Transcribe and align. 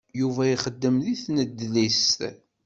Yuba 0.19 0.43
ixeddem 0.55 0.95
di 1.05 1.15
tnedlist. 1.23 2.19